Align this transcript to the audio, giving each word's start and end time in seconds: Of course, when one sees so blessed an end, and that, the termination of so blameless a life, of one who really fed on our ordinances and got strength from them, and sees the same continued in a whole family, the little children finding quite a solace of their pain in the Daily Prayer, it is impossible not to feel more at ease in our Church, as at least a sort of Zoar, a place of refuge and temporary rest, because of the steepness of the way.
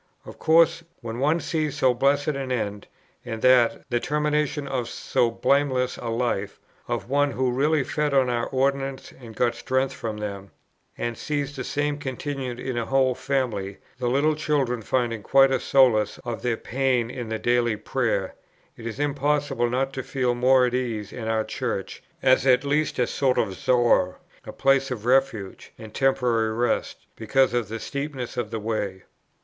Of 0.25 0.39
course, 0.39 0.83
when 1.01 1.19
one 1.19 1.39
sees 1.39 1.77
so 1.77 1.93
blessed 1.93 2.29
an 2.29 2.51
end, 2.51 2.87
and 3.23 3.43
that, 3.43 3.83
the 3.91 3.99
termination 3.99 4.67
of 4.67 4.89
so 4.89 5.29
blameless 5.29 5.97
a 5.97 6.07
life, 6.09 6.59
of 6.87 7.07
one 7.07 7.29
who 7.33 7.51
really 7.51 7.83
fed 7.83 8.11
on 8.11 8.27
our 8.27 8.47
ordinances 8.47 9.15
and 9.21 9.35
got 9.35 9.53
strength 9.53 9.93
from 9.93 10.17
them, 10.17 10.49
and 10.97 11.15
sees 11.15 11.55
the 11.55 11.63
same 11.63 11.99
continued 11.99 12.59
in 12.59 12.77
a 12.79 12.87
whole 12.87 13.13
family, 13.13 13.77
the 13.99 14.07
little 14.09 14.33
children 14.35 14.81
finding 14.81 15.21
quite 15.21 15.51
a 15.51 15.59
solace 15.59 16.17
of 16.25 16.41
their 16.41 16.57
pain 16.57 17.11
in 17.11 17.29
the 17.29 17.37
Daily 17.37 17.75
Prayer, 17.75 18.33
it 18.75 18.87
is 18.87 18.99
impossible 18.99 19.69
not 19.69 19.93
to 19.93 20.01
feel 20.01 20.33
more 20.33 20.65
at 20.65 20.73
ease 20.73 21.13
in 21.13 21.27
our 21.27 21.43
Church, 21.43 22.01
as 22.23 22.47
at 22.47 22.63
least 22.63 22.97
a 22.97 23.05
sort 23.05 23.37
of 23.37 23.53
Zoar, 23.53 24.17
a 24.45 24.51
place 24.51 24.89
of 24.89 25.05
refuge 25.05 25.71
and 25.77 25.93
temporary 25.93 26.53
rest, 26.55 27.05
because 27.15 27.53
of 27.53 27.67
the 27.67 27.79
steepness 27.79 28.35
of 28.35 28.49
the 28.49 28.59
way. 28.59 29.03